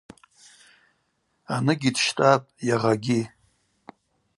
[1.55, 3.21] Аныгьи дщтӏапӏ, йагъагьи.